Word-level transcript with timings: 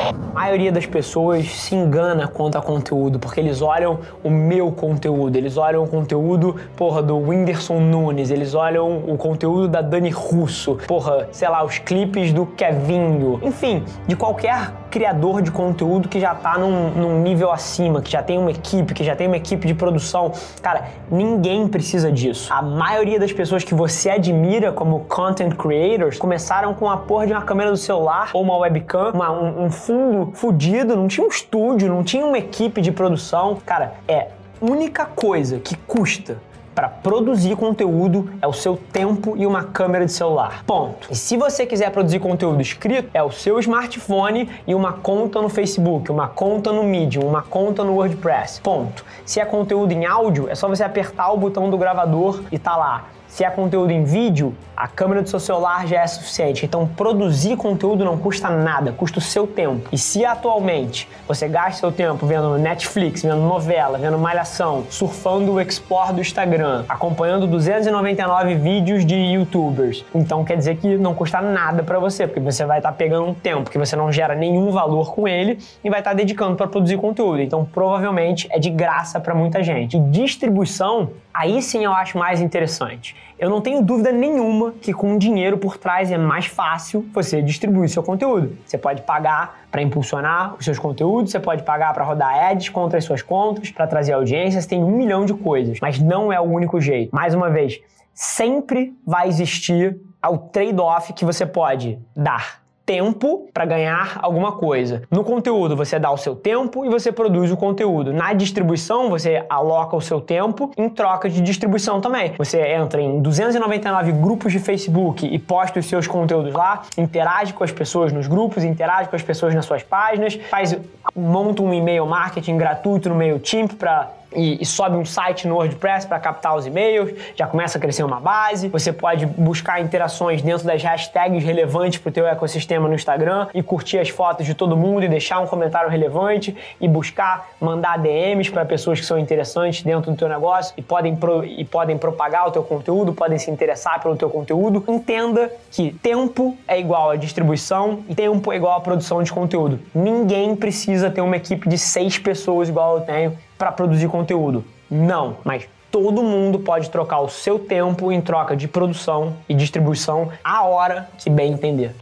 A 0.00 0.12
maioria 0.32 0.72
das 0.72 0.86
pessoas 0.86 1.46
se 1.50 1.74
engana 1.74 2.26
quanto 2.26 2.56
a 2.56 2.62
conteúdo, 2.62 3.18
porque 3.18 3.38
eles 3.38 3.60
olham 3.60 3.98
o 4.24 4.30
meu 4.30 4.72
conteúdo, 4.72 5.36
eles 5.36 5.58
olham 5.58 5.84
o 5.84 5.86
conteúdo, 5.86 6.56
porra, 6.74 7.02
do 7.02 7.18
Whindersson 7.18 7.80
Nunes, 7.80 8.30
eles 8.30 8.54
olham 8.54 9.04
o 9.06 9.18
conteúdo 9.18 9.68
da 9.68 9.82
Dani 9.82 10.08
Russo, 10.08 10.78
porra, 10.86 11.28
sei 11.30 11.48
lá, 11.48 11.62
os 11.62 11.78
clipes 11.78 12.32
do 12.32 12.46
Kevinho, 12.46 13.38
enfim, 13.42 13.84
de 14.06 14.16
qualquer 14.16 14.72
criador 14.90 15.40
de 15.40 15.50
conteúdo 15.50 16.08
que 16.08 16.20
já 16.20 16.34
tá 16.34 16.58
num, 16.58 16.90
num 16.90 17.22
nível 17.22 17.50
acima, 17.50 18.02
que 18.02 18.10
já 18.10 18.22
tem 18.22 18.38
uma 18.38 18.50
equipe, 18.50 18.92
que 18.92 19.04
já 19.04 19.14
tem 19.14 19.26
uma 19.26 19.36
equipe 19.36 19.66
de 19.66 19.74
produção. 19.74 20.32
Cara, 20.60 20.88
ninguém 21.10 21.68
precisa 21.68 22.10
disso. 22.10 22.52
A 22.52 22.60
maioria 22.60 23.18
das 23.18 23.32
pessoas 23.32 23.62
que 23.62 23.74
você 23.74 24.10
admira 24.10 24.72
como 24.72 25.00
content 25.00 25.54
creators 25.54 26.18
começaram 26.18 26.74
com 26.74 26.90
a 26.90 26.96
porra 26.96 27.26
de 27.26 27.32
uma 27.32 27.42
câmera 27.42 27.70
do 27.70 27.76
celular 27.76 28.30
ou 28.34 28.42
uma 28.42 28.56
webcam, 28.56 29.12
uma, 29.14 29.30
um, 29.30 29.64
um 29.64 29.70
fundo 29.70 30.32
fudido, 30.34 30.96
não 30.96 31.06
tinha 31.06 31.24
um 31.24 31.30
estúdio, 31.30 31.88
não 31.88 32.02
tinha 32.02 32.26
uma 32.26 32.38
equipe 32.38 32.80
de 32.80 32.90
produção. 32.90 33.58
Cara, 33.64 33.94
é 34.08 34.28
única 34.60 35.06
coisa 35.06 35.58
que 35.58 35.76
custa 35.76 36.38
para 36.80 36.88
produzir 36.88 37.56
conteúdo 37.56 38.30
é 38.40 38.46
o 38.46 38.54
seu 38.54 38.74
tempo 38.74 39.36
e 39.36 39.46
uma 39.46 39.64
câmera 39.64 40.06
de 40.06 40.12
celular. 40.12 40.64
Ponto. 40.64 41.08
E 41.10 41.14
se 41.14 41.36
você 41.36 41.66
quiser 41.66 41.90
produzir 41.90 42.20
conteúdo 42.20 42.62
escrito, 42.62 43.10
é 43.12 43.22
o 43.22 43.30
seu 43.30 43.58
smartphone 43.58 44.48
e 44.66 44.74
uma 44.74 44.94
conta 44.94 45.42
no 45.42 45.50
Facebook, 45.50 46.10
uma 46.10 46.26
conta 46.26 46.72
no 46.72 46.82
Medium, 46.82 47.26
uma 47.26 47.42
conta 47.42 47.84
no 47.84 47.96
WordPress. 47.96 48.62
Ponto. 48.62 49.04
Se 49.26 49.38
é 49.40 49.44
conteúdo 49.44 49.92
em 49.92 50.06
áudio, 50.06 50.48
é 50.48 50.54
só 50.54 50.68
você 50.68 50.82
apertar 50.82 51.30
o 51.32 51.36
botão 51.36 51.68
do 51.68 51.76
gravador 51.76 52.40
e 52.50 52.58
tá 52.58 52.74
lá. 52.74 53.04
Se 53.30 53.44
é 53.44 53.48
conteúdo 53.48 53.92
em 53.92 54.02
vídeo, 54.02 54.54
a 54.76 54.88
câmera 54.88 55.22
do 55.22 55.28
seu 55.28 55.38
celular 55.38 55.86
já 55.86 56.00
é 56.00 56.06
suficiente. 56.06 56.66
Então, 56.66 56.86
produzir 56.86 57.56
conteúdo 57.56 58.04
não 58.04 58.18
custa 58.18 58.50
nada, 58.50 58.92
custa 58.92 59.18
o 59.18 59.22
seu 59.22 59.46
tempo. 59.46 59.88
E 59.92 59.96
se 59.96 60.24
atualmente 60.24 61.08
você 61.28 61.46
gasta 61.46 61.78
seu 61.78 61.92
tempo 61.92 62.26
vendo 62.26 62.58
Netflix, 62.58 63.22
vendo 63.22 63.40
novela, 63.42 63.98
vendo 63.98 64.18
malhação, 64.18 64.84
surfando 64.90 65.52
o 65.52 65.60
Explore 65.60 66.12
do 66.12 66.20
Instagram, 66.20 66.84
acompanhando 66.88 67.46
299 67.46 68.56
vídeos 68.56 69.06
de 69.06 69.14
YouTubers, 69.14 70.04
então 70.12 70.44
quer 70.44 70.56
dizer 70.56 70.76
que 70.76 70.96
não 70.96 71.14
custa 71.14 71.40
nada 71.40 71.84
para 71.84 71.98
você, 72.00 72.26
porque 72.26 72.40
você 72.40 72.64
vai 72.64 72.78
estar 72.78 72.90
tá 72.90 72.96
pegando 72.96 73.28
um 73.28 73.34
tempo 73.34 73.70
que 73.70 73.78
você 73.78 73.94
não 73.94 74.10
gera 74.10 74.34
nenhum 74.34 74.72
valor 74.72 75.14
com 75.14 75.28
ele 75.28 75.58
e 75.84 75.88
vai 75.88 76.00
estar 76.00 76.10
tá 76.10 76.16
dedicando 76.16 76.56
para 76.56 76.66
produzir 76.66 76.96
conteúdo. 76.96 77.40
Então, 77.40 77.64
provavelmente 77.64 78.48
é 78.50 78.58
de 78.58 78.70
graça 78.70 79.20
para 79.20 79.34
muita 79.34 79.62
gente. 79.62 79.96
E 79.96 80.00
distribuição 80.00 81.10
Aí 81.32 81.62
sim 81.62 81.84
eu 81.84 81.92
acho 81.92 82.18
mais 82.18 82.40
interessante. 82.40 83.14
Eu 83.38 83.48
não 83.48 83.62
tenho 83.62 83.82
dúvida 83.82 84.12
nenhuma 84.12 84.72
que 84.82 84.92
com 84.92 85.16
dinheiro 85.16 85.56
por 85.56 85.78
trás 85.78 86.10
é 86.10 86.18
mais 86.18 86.44
fácil 86.44 87.08
você 87.12 87.40
distribuir 87.40 87.88
seu 87.88 88.02
conteúdo. 88.02 88.58
Você 88.66 88.76
pode 88.76 89.00
pagar 89.00 89.62
para 89.70 89.80
impulsionar 89.80 90.54
os 90.58 90.64
seus 90.64 90.78
conteúdos, 90.78 91.30
você 91.30 91.40
pode 91.40 91.62
pagar 91.62 91.94
para 91.94 92.04
rodar 92.04 92.34
ads 92.50 92.68
contra 92.68 92.98
as 92.98 93.04
suas 93.04 93.22
contas, 93.22 93.70
para 93.70 93.86
trazer 93.86 94.12
audiências, 94.12 94.66
tem 94.66 94.84
um 94.84 94.90
milhão 94.90 95.24
de 95.24 95.32
coisas, 95.32 95.78
mas 95.80 95.98
não 95.98 96.30
é 96.30 96.38
o 96.38 96.44
único 96.44 96.80
jeito. 96.82 97.14
Mais 97.14 97.34
uma 97.34 97.48
vez, 97.48 97.80
sempre 98.12 98.94
vai 99.06 99.28
existir 99.28 99.98
o 100.28 100.36
trade-off 100.36 101.14
que 101.14 101.24
você 101.24 101.46
pode 101.46 101.98
dar 102.14 102.59
tempo 102.90 103.48
para 103.54 103.64
ganhar 103.64 104.18
alguma 104.20 104.50
coisa. 104.50 105.02
No 105.08 105.22
conteúdo, 105.22 105.76
você 105.76 105.96
dá 105.96 106.10
o 106.10 106.16
seu 106.16 106.34
tempo 106.34 106.84
e 106.84 106.88
você 106.88 107.12
produz 107.12 107.52
o 107.52 107.56
conteúdo. 107.56 108.12
Na 108.12 108.32
distribuição, 108.32 109.08
você 109.08 109.44
aloca 109.48 109.94
o 109.94 110.00
seu 110.00 110.20
tempo 110.20 110.72
em 110.76 110.88
troca 110.88 111.30
de 111.30 111.40
distribuição 111.40 112.00
também. 112.00 112.34
Você 112.36 112.60
entra 112.60 113.00
em 113.00 113.20
299 113.20 114.10
grupos 114.10 114.50
de 114.50 114.58
Facebook 114.58 115.24
e 115.24 115.38
posta 115.38 115.78
os 115.78 115.86
seus 115.86 116.08
conteúdos 116.08 116.52
lá, 116.52 116.82
interage 116.98 117.52
com 117.52 117.62
as 117.62 117.70
pessoas 117.70 118.12
nos 118.12 118.26
grupos, 118.26 118.64
interage 118.64 119.08
com 119.08 119.14
as 119.14 119.22
pessoas 119.22 119.54
nas 119.54 119.66
suas 119.66 119.84
páginas, 119.84 120.34
faz 120.50 120.76
monta 121.14 121.62
um 121.62 121.72
e-mail 121.72 122.04
marketing 122.06 122.56
gratuito 122.56 123.08
no 123.08 123.14
MailChimp 123.14 123.74
para 123.74 124.10
e, 124.34 124.62
e, 124.62 124.66
sobe 124.66 124.96
um 124.96 125.04
site 125.04 125.46
no 125.46 125.56
WordPress 125.56 126.06
para 126.06 126.18
captar 126.18 126.56
os 126.56 126.66
e-mails, 126.66 127.12
já 127.34 127.46
começa 127.46 127.78
a 127.78 127.80
crescer 127.80 128.02
uma 128.02 128.20
base. 128.20 128.68
Você 128.68 128.92
pode 128.92 129.26
buscar 129.26 129.80
interações 129.80 130.42
dentro 130.42 130.66
das 130.66 130.82
hashtags 130.82 131.42
relevantes 131.44 131.98
para 131.98 132.10
o 132.10 132.12
teu 132.12 132.26
ecossistema 132.26 132.88
no 132.88 132.94
Instagram 132.94 133.48
e 133.54 133.62
curtir 133.62 133.98
as 133.98 134.08
fotos 134.08 134.46
de 134.46 134.54
todo 134.54 134.76
mundo 134.76 135.04
e 135.04 135.08
deixar 135.08 135.40
um 135.40 135.46
comentário 135.46 135.90
relevante 135.90 136.56
e 136.80 136.88
buscar 136.88 137.50
mandar 137.60 137.98
DMs 137.98 138.50
para 138.50 138.64
pessoas 138.64 139.00
que 139.00 139.06
são 139.06 139.18
interessantes 139.18 139.82
dentro 139.82 140.10
do 140.10 140.16
teu 140.16 140.28
negócio 140.28 140.74
e 140.76 140.82
podem, 140.82 141.16
pro, 141.16 141.44
e 141.44 141.64
podem 141.64 141.98
propagar 141.98 142.48
o 142.48 142.50
teu 142.50 142.62
conteúdo, 142.62 143.12
podem 143.12 143.38
se 143.38 143.50
interessar 143.50 144.00
pelo 144.00 144.16
teu 144.16 144.30
conteúdo. 144.30 144.84
Entenda 144.88 145.50
que 145.70 145.92
tempo 146.02 146.56
é 146.66 146.78
igual 146.78 147.10
a 147.10 147.16
distribuição 147.16 148.00
e 148.08 148.14
tempo 148.14 148.52
é 148.52 148.56
igual 148.56 148.76
a 148.76 148.80
produção 148.80 149.22
de 149.22 149.32
conteúdo. 149.32 149.80
Ninguém 149.94 150.54
precisa 150.54 151.10
ter 151.10 151.20
uma 151.20 151.36
equipe 151.36 151.68
de 151.68 151.78
seis 151.78 152.18
pessoas 152.18 152.68
igual 152.68 152.98
eu 152.98 153.00
tenho 153.02 153.36
para 153.60 153.70
produzir 153.70 154.08
conteúdo. 154.08 154.64
Não, 154.90 155.36
mas 155.44 155.68
todo 155.90 156.22
mundo 156.22 156.60
pode 156.60 156.88
trocar 156.88 157.20
o 157.20 157.28
seu 157.28 157.58
tempo 157.58 158.10
em 158.10 158.18
troca 158.18 158.56
de 158.56 158.66
produção 158.66 159.36
e 159.46 159.52
distribuição 159.52 160.32
a 160.42 160.62
hora 160.62 161.10
que 161.18 161.28
bem 161.28 161.52
entender. 161.52 161.94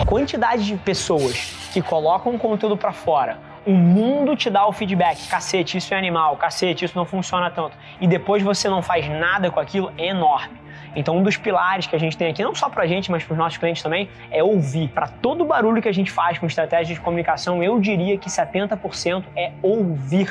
A 0.00 0.06
quantidade 0.06 0.64
de 0.64 0.76
pessoas 0.76 1.56
que 1.72 1.82
colocam 1.82 2.38
conteúdo 2.38 2.76
para 2.76 2.92
fora, 2.92 3.38
o 3.66 3.72
mundo 3.72 4.34
te 4.36 4.48
dá 4.48 4.66
o 4.66 4.72
feedback, 4.72 5.28
cacete, 5.28 5.76
isso 5.76 5.92
é 5.92 5.98
animal, 5.98 6.36
cacete, 6.36 6.84
isso 6.84 6.96
não 6.96 7.04
funciona 7.04 7.50
tanto, 7.50 7.76
e 8.00 8.06
depois 8.06 8.42
você 8.42 8.68
não 8.68 8.82
faz 8.82 9.08
nada 9.08 9.50
com 9.50 9.60
aquilo, 9.60 9.92
é 9.98 10.08
enorme. 10.08 10.58
Então, 10.96 11.16
um 11.16 11.22
dos 11.22 11.36
pilares 11.36 11.86
que 11.86 11.94
a 11.94 11.98
gente 11.98 12.16
tem 12.16 12.28
aqui, 12.30 12.42
não 12.42 12.54
só 12.54 12.68
para 12.68 12.82
a 12.82 12.86
gente, 12.86 13.10
mas 13.10 13.22
para 13.22 13.32
os 13.32 13.38
nossos 13.38 13.58
clientes 13.58 13.82
também, 13.82 14.08
é 14.30 14.42
ouvir. 14.42 14.88
Para 14.88 15.06
todo 15.06 15.44
barulho 15.44 15.80
que 15.80 15.88
a 15.88 15.92
gente 15.92 16.10
faz 16.10 16.38
com 16.38 16.46
estratégias 16.46 16.98
de 16.98 17.00
comunicação, 17.00 17.62
eu 17.62 17.78
diria 17.78 18.18
que 18.18 18.28
70% 18.28 19.24
é 19.36 19.52
ouvir 19.62 20.28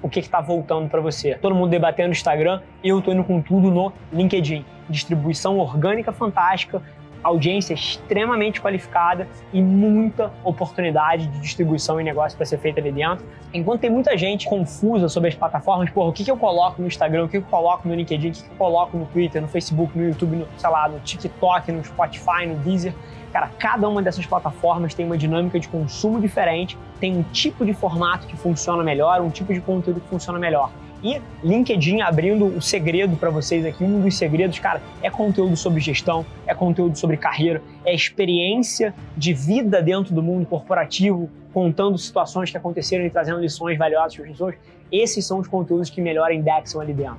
o 0.00 0.08
que 0.08 0.20
está 0.20 0.40
voltando 0.40 0.88
para 0.88 1.00
você. 1.00 1.34
Todo 1.34 1.54
mundo 1.54 1.68
debatendo 1.68 2.08
no 2.08 2.12
Instagram, 2.12 2.62
eu 2.82 3.00
estou 3.00 3.12
indo 3.12 3.24
com 3.24 3.42
tudo 3.42 3.70
no 3.70 3.92
LinkedIn. 4.12 4.64
Distribuição 4.88 5.58
orgânica 5.58 6.12
fantástica, 6.12 6.80
audiência 7.22 7.74
extremamente 7.74 8.60
qualificada 8.60 9.28
e 9.52 9.60
muita 9.60 10.32
oportunidade 10.44 11.26
de 11.26 11.40
distribuição 11.40 12.00
e 12.00 12.04
negócio 12.04 12.36
para 12.36 12.46
ser 12.46 12.58
feita 12.58 12.80
ali 12.80 12.92
dentro. 12.92 13.24
Enquanto 13.52 13.80
tem 13.80 13.90
muita 13.90 14.16
gente 14.16 14.48
confusa 14.48 15.08
sobre 15.08 15.28
as 15.30 15.34
plataformas, 15.34 15.90
porra, 15.90 16.08
o 16.08 16.12
que, 16.12 16.24
que 16.24 16.30
eu 16.30 16.36
coloco 16.36 16.80
no 16.80 16.88
Instagram, 16.88 17.24
o 17.24 17.28
que, 17.28 17.38
que 17.38 17.44
eu 17.44 17.50
coloco 17.50 17.88
no 17.88 17.94
LinkedIn, 17.94 18.28
o 18.28 18.32
que, 18.32 18.42
que 18.42 18.50
eu 18.50 18.56
coloco 18.56 18.96
no 18.96 19.06
Twitter, 19.06 19.40
no 19.40 19.48
Facebook, 19.48 19.96
no 19.96 20.04
YouTube, 20.04 20.36
no, 20.36 20.48
sei 20.56 20.70
lá, 20.70 20.88
no 20.88 21.00
TikTok, 21.00 21.72
no 21.72 21.84
Spotify, 21.84 22.46
no 22.46 22.56
Deezer. 22.56 22.94
Cara, 23.32 23.50
cada 23.58 23.88
uma 23.88 24.02
dessas 24.02 24.24
plataformas 24.24 24.94
tem 24.94 25.04
uma 25.04 25.16
dinâmica 25.18 25.60
de 25.60 25.68
consumo 25.68 26.20
diferente, 26.20 26.78
tem 26.98 27.16
um 27.16 27.22
tipo 27.22 27.64
de 27.64 27.74
formato 27.74 28.26
que 28.26 28.36
funciona 28.36 28.82
melhor, 28.82 29.20
um 29.20 29.30
tipo 29.30 29.52
de 29.52 29.60
conteúdo 29.60 30.00
que 30.00 30.08
funciona 30.08 30.38
melhor. 30.38 30.70
E 31.02 31.20
LinkedIn 31.44 32.00
abrindo 32.00 32.46
o 32.46 32.60
segredo 32.60 33.16
para 33.16 33.30
vocês 33.30 33.64
aqui, 33.64 33.84
um 33.84 34.00
dos 34.00 34.16
segredos, 34.16 34.58
cara, 34.58 34.82
é 35.00 35.08
conteúdo 35.08 35.56
sobre 35.56 35.80
gestão, 35.80 36.26
é 36.46 36.54
conteúdo 36.54 36.98
sobre 36.98 37.16
carreira, 37.16 37.62
é 37.84 37.94
experiência 37.94 38.92
de 39.16 39.32
vida 39.32 39.80
dentro 39.80 40.12
do 40.12 40.22
mundo 40.22 40.44
corporativo, 40.44 41.30
contando 41.52 41.96
situações 41.96 42.50
que 42.50 42.56
aconteceram 42.56 43.04
e 43.04 43.10
trazendo 43.10 43.40
lições 43.40 43.78
valiosas 43.78 44.16
para 44.16 44.24
as 44.24 44.30
pessoas. 44.30 44.54
Esses 44.90 45.24
são 45.24 45.38
os 45.38 45.46
conteúdos 45.46 45.88
que 45.88 46.00
melhor 46.00 46.32
indexam 46.32 46.80
ali 46.80 46.92
dentro. 46.92 47.18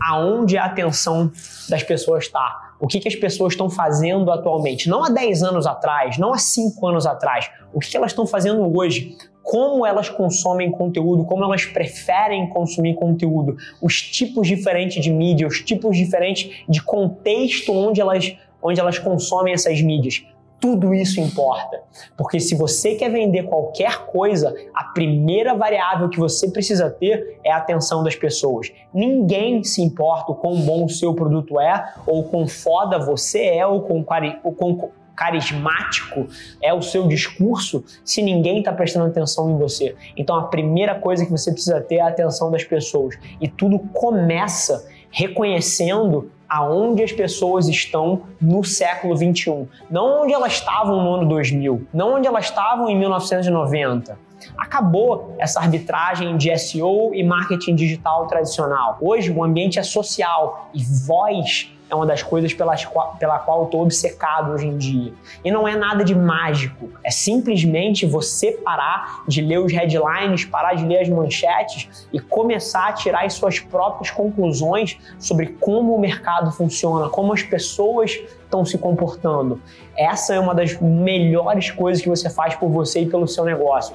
Aonde 0.00 0.56
a 0.56 0.64
atenção 0.64 1.30
das 1.68 1.82
pessoas 1.82 2.24
está? 2.24 2.68
O 2.80 2.86
que, 2.86 3.00
que 3.00 3.08
as 3.08 3.16
pessoas 3.16 3.52
estão 3.52 3.68
fazendo 3.68 4.30
atualmente? 4.30 4.88
Não 4.88 5.04
há 5.04 5.10
10 5.10 5.42
anos 5.42 5.66
atrás, 5.66 6.16
não 6.16 6.32
há 6.32 6.38
5 6.38 6.86
anos 6.86 7.06
atrás. 7.06 7.50
O 7.74 7.80
que, 7.80 7.90
que 7.90 7.96
elas 7.96 8.12
estão 8.12 8.26
fazendo 8.26 8.74
hoje? 8.74 9.16
Como 9.48 9.86
elas 9.86 10.10
consomem 10.10 10.70
conteúdo, 10.70 11.24
como 11.24 11.42
elas 11.42 11.64
preferem 11.64 12.50
consumir 12.50 12.96
conteúdo, 12.96 13.56
os 13.80 14.02
tipos 14.02 14.46
diferentes 14.46 15.02
de 15.02 15.10
mídia, 15.10 15.46
os 15.46 15.62
tipos 15.62 15.96
diferentes 15.96 16.66
de 16.68 16.82
contexto 16.82 17.72
onde 17.72 17.98
elas, 17.98 18.36
onde 18.62 18.78
elas 18.78 18.98
consomem 18.98 19.54
essas 19.54 19.80
mídias. 19.80 20.22
tudo 20.60 20.92
isso 20.92 21.18
importa. 21.18 21.80
Porque 22.14 22.38
se 22.38 22.54
você 22.56 22.94
quer 22.94 23.10
vender 23.10 23.44
qualquer 23.44 24.06
coisa, 24.06 24.54
a 24.74 24.84
primeira 24.84 25.54
variável 25.54 26.10
que 26.10 26.18
você 26.18 26.50
precisa 26.50 26.90
ter 26.90 27.38
é 27.42 27.50
a 27.50 27.56
atenção 27.56 28.02
das 28.02 28.16
pessoas. 28.16 28.70
Ninguém 28.92 29.64
se 29.64 29.80
importa 29.80 30.32
o 30.32 30.34
quão 30.34 30.60
bom 30.60 30.84
o 30.84 30.90
seu 30.90 31.14
produto 31.14 31.58
é, 31.58 31.94
ou 32.06 32.24
quão 32.24 32.46
foda 32.46 32.98
você 32.98 33.44
é, 33.44 33.66
ou 33.66 33.80
quão, 33.80 34.04
ou 34.42 34.52
quão 34.52 34.90
carismático 35.18 36.28
é 36.62 36.72
o 36.72 36.80
seu 36.80 37.08
discurso 37.08 37.84
se 38.04 38.22
ninguém 38.22 38.60
está 38.60 38.72
prestando 38.72 39.06
atenção 39.06 39.50
em 39.50 39.58
você. 39.58 39.96
Então 40.16 40.36
a 40.36 40.44
primeira 40.44 40.94
coisa 40.94 41.24
que 41.24 41.30
você 41.30 41.50
precisa 41.50 41.80
ter 41.80 41.96
é 41.96 42.02
a 42.02 42.08
atenção 42.08 42.52
das 42.52 42.62
pessoas. 42.62 43.18
E 43.40 43.48
tudo 43.48 43.80
começa 43.92 44.86
reconhecendo 45.10 46.30
aonde 46.48 47.02
as 47.02 47.10
pessoas 47.10 47.66
estão 47.66 48.22
no 48.40 48.62
século 48.62 49.16
21, 49.16 49.66
não 49.90 50.22
onde 50.22 50.32
elas 50.32 50.52
estavam 50.52 51.02
no 51.02 51.14
ano 51.14 51.28
2000, 51.28 51.88
não 51.92 52.14
onde 52.14 52.28
elas 52.28 52.44
estavam 52.44 52.88
em 52.88 52.96
1990. 52.96 54.16
Acabou 54.56 55.34
essa 55.38 55.58
arbitragem 55.58 56.36
de 56.36 56.56
SEO 56.56 57.12
e 57.12 57.24
marketing 57.24 57.74
digital 57.74 58.28
tradicional. 58.28 58.96
Hoje 59.00 59.32
o 59.32 59.42
ambiente 59.42 59.80
é 59.80 59.82
social 59.82 60.70
e 60.72 60.82
voz 60.84 61.76
é 61.90 61.94
uma 61.94 62.06
das 62.06 62.22
coisas 62.22 62.52
pelas, 62.52 62.86
pela 63.18 63.38
qual 63.38 63.60
eu 63.60 63.64
estou 63.64 63.82
obcecado 63.82 64.52
hoje 64.52 64.66
em 64.66 64.76
dia. 64.76 65.12
E 65.44 65.50
não 65.50 65.66
é 65.66 65.76
nada 65.76 66.04
de 66.04 66.14
mágico, 66.14 66.90
é 67.02 67.10
simplesmente 67.10 68.06
você 68.06 68.52
parar 68.52 69.22
de 69.26 69.40
ler 69.40 69.58
os 69.58 69.72
headlines, 69.72 70.44
parar 70.44 70.74
de 70.74 70.84
ler 70.84 71.00
as 71.00 71.08
manchetes 71.08 72.06
e 72.12 72.20
começar 72.20 72.88
a 72.88 72.92
tirar 72.92 73.24
as 73.24 73.34
suas 73.34 73.58
próprias 73.58 74.10
conclusões 74.10 74.98
sobre 75.18 75.46
como 75.60 75.94
o 75.94 76.00
mercado 76.00 76.52
funciona, 76.52 77.08
como 77.08 77.32
as 77.32 77.42
pessoas 77.42 78.18
estão 78.48 78.64
se 78.64 78.78
comportando. 78.78 79.60
Essa 79.96 80.34
é 80.34 80.40
uma 80.40 80.54
das 80.54 80.80
melhores 80.80 81.70
coisas 81.70 82.02
que 82.02 82.08
você 82.08 82.30
faz 82.30 82.54
por 82.54 82.68
você 82.68 83.00
e 83.00 83.06
pelo 83.06 83.28
seu 83.28 83.44
negócio. 83.44 83.94